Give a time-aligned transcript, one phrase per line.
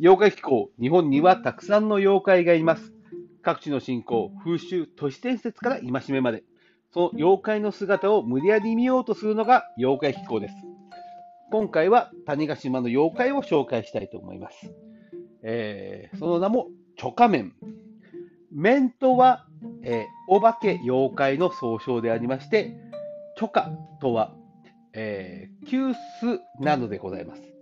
[0.00, 2.92] 妖怪気候、日本にはたくさんの妖怪がいます。
[3.42, 6.44] 各地の信仰、風習、都市伝説から戒めまで、
[6.92, 10.54] その妖怪の姿を無理やり見ようとするのが妖怪気候です。
[11.50, 14.72] 今回は種子島の妖怪を紹介したいと思います。
[15.42, 17.54] えー、その名も、チョカメン。
[18.52, 19.46] 面とは、
[19.82, 22.76] えー、お化け妖怪の総称でありまして、
[23.36, 24.32] チョカとは、
[24.92, 25.94] えー、急須
[26.60, 27.57] などでございます。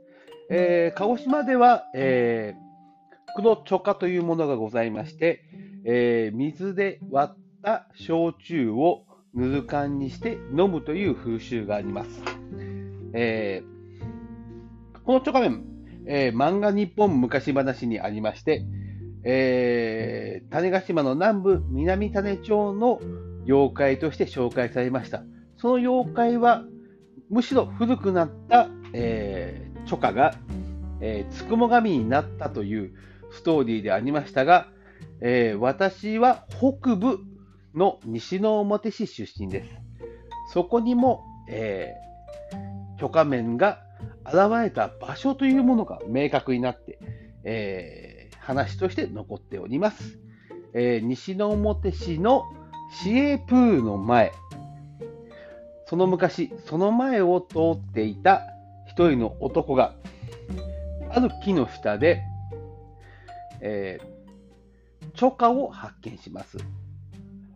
[0.50, 5.42] えー、鹿児島では、えー、黒チョカというものがございまして、
[5.84, 12.22] えー、水で割った焼酎をぬる缶にして飲むという風習があります。
[13.12, 15.64] えー、このチョカメン、
[16.06, 18.64] えー、漫画日本昔話にありまして、
[19.24, 23.00] えー、種子島の南部南種町の
[23.46, 25.22] 妖怪として紹介されました。
[25.56, 26.64] その妖怪は
[27.30, 30.34] むしろ古くなった、えー、チョカが、
[31.00, 32.94] えー、つくも神になったという
[33.30, 34.68] ストーリーでありましたが、
[35.20, 37.18] えー、私は北部
[37.74, 39.70] の西之表市出身です。
[40.52, 43.80] そこにも、えー、許可面が
[44.24, 46.98] 現れた場所というものが明確になって、
[47.44, 50.18] えー、話として残っております。
[50.72, 52.44] えー、西之表市の
[53.02, 54.32] 市営プールの前、
[55.86, 58.42] その昔、その前を通っていた
[58.96, 59.94] 一人の男が、
[61.10, 62.22] ある木の下で、
[63.60, 66.56] えー、チョカを発見します。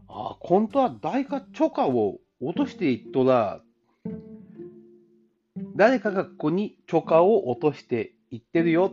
[0.06, 3.62] ああ、本当は誰かチョカを落としていっとら、
[5.76, 8.92] 誰かがここにチョカを落としていってるよ。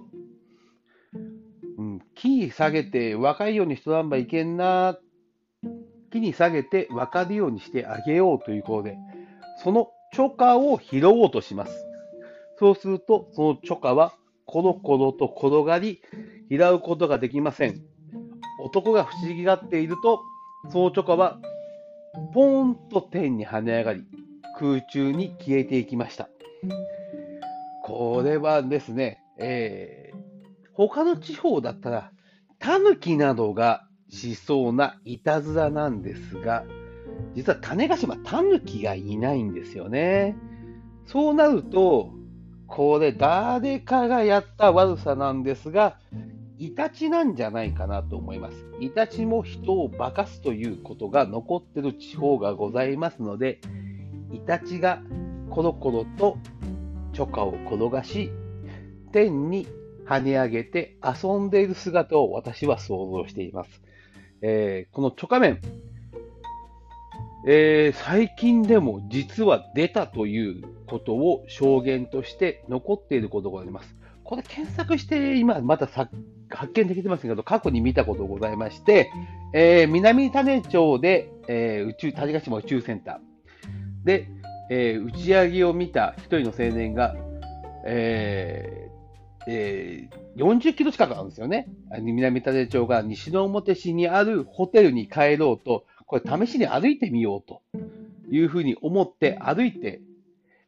[1.78, 4.98] うん、木に下げて若いようにしとらんばいけんな。
[6.14, 8.98] 木に下げて分かるようにしてあげようということで、
[9.62, 11.87] そのチョカを拾おうとします。
[12.60, 14.14] そうすると、そのチョカは
[14.46, 16.02] コロコロと転がり、
[16.50, 17.82] 拾うことができません。
[18.64, 20.22] 男が不思議がっていると、
[20.70, 21.40] そのチョカは
[22.34, 24.04] ポーンと天に跳ね上がり、
[24.60, 26.30] 空中に消えていきました。
[27.84, 30.18] これはですね、えー、
[30.74, 32.12] 他の地方だったら、
[32.60, 36.66] タヌキなどがしそうないたずらなんですが、
[37.36, 40.36] 実は種子島、タヌキがいないんですよね。
[41.06, 42.17] そうなると、
[42.68, 45.98] これ誰かがやった悪さなんですが、
[46.60, 48.66] イタチなんじゃないかなと思います。
[48.80, 53.60] イタチも人を化かすということが残ってる地方がございますので、
[54.32, 55.02] イタチが
[55.50, 56.38] コロコロと
[57.14, 58.32] チョカを転がし、
[59.12, 59.68] 天に
[60.06, 63.82] 跳ね上げて遊んでいる姿を私は想像しています。
[64.42, 65.60] えー、このチョカ面、
[67.46, 73.96] えー、最近でも実は出たということを証言として残っていることがあります。
[74.24, 76.12] これ検索して今まだ発
[76.74, 79.10] 見できてませんけど、過去に見たことございまして、
[79.54, 84.28] えー、南種町で、えー、宇宙、種子島宇宙センターで、
[84.70, 87.16] えー、打ち上げを見た一人の青年が、
[87.86, 88.88] えー
[89.50, 91.70] えー、40キロ近くあるんですよね。
[92.02, 97.62] 南種町が西之表市にあるホテルに帰ろうと、これ試しに歩いてみようと
[98.32, 100.02] いうふうに思って歩いて、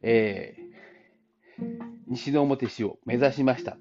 [0.02, 1.64] えー、
[2.06, 3.76] 西之表市を目指しました。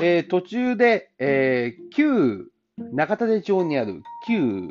[0.00, 2.50] えー、途中で、えー、旧
[2.92, 4.68] 中立町にある旧、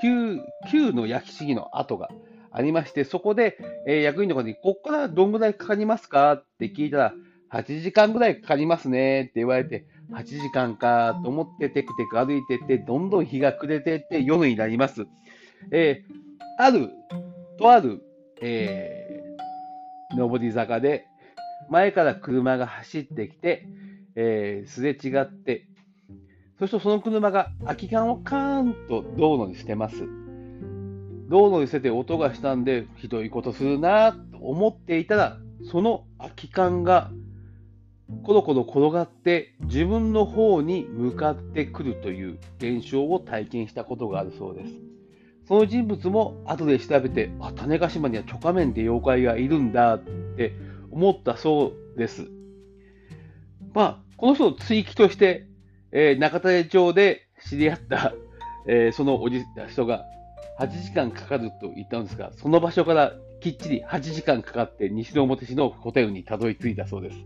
[0.00, 0.38] 旧、
[0.70, 2.08] 旧の焼き市議の跡が
[2.50, 6.32] ありまして、そこで、えー、役員の方に、ここからどんぐらいかかりますか？
[6.34, 7.14] って聞いたら、
[7.50, 15.06] 8時間ぐらいかかりますねって言われて、8時間かと思ってテクテク歩いてって、どんどん日が暮れてって夜になります。
[15.70, 16.90] えー、ある、
[17.58, 18.02] とある、
[18.40, 21.06] えー、上り坂で、
[21.70, 23.66] 前から車が走ってきて、
[24.14, 25.66] えー、すれ違って、
[26.58, 30.06] そしてその車が空き缶をカーンと道路に捨てます。
[31.28, 35.38] 道路に捨てて音がしたんで、ひどいことするなと思っていたら、
[35.70, 37.10] その空き缶が
[38.24, 44.72] コロコロ転がって自分の方に向かってくるという現象を体験したことがあるそうです。
[45.48, 49.98] その人物も後で調べて、あ、種子島にはチョカメンって妖怪がいるんだっ
[50.36, 50.54] て
[50.90, 52.28] 思ったそうです。
[53.74, 55.46] まあ、この人の追記として、
[55.90, 58.14] えー、中種町で知り合った、
[58.68, 60.04] えー、そのおじ人が
[60.60, 67.16] 8時間かかると言ったんですが、その場所からきっちり8時間かかって西之表市のホテルにたどり着いたそうです。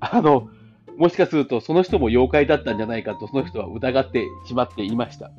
[0.00, 0.48] あの、
[0.96, 5.30] もしかするとその人も妖怪だったんじゃないかとその人は疑ってしまっていました。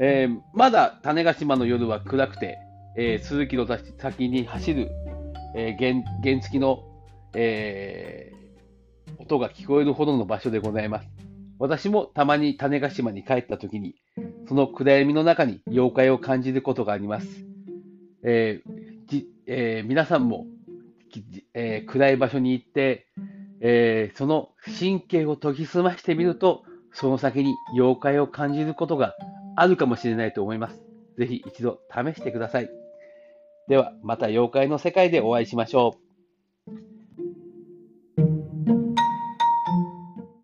[0.00, 2.58] えー、まだ種子島の夜は暗くて、
[2.96, 4.90] えー、鈴木の先に走る、
[5.56, 6.84] えー、原原付の、
[7.34, 8.32] え
[9.18, 11.08] 音が聞こえるほどの場所でございます。
[11.58, 13.96] 私もたまに種子島に帰った時に、
[14.48, 17.26] その暗闇の中に妖怪を感じることがあります。
[18.22, 18.88] えー
[19.50, 20.46] えー、皆さんも、
[21.54, 23.06] えー、暗い場所に行って、
[23.60, 29.14] えその神経を研ぎ澄ましてみると、その先に妖怪を感じることが
[29.56, 30.80] あるかもしれないと思います。
[31.18, 32.70] ぜひ一度試してください。
[33.68, 36.07] では、また妖怪の世界でお会いしましょう。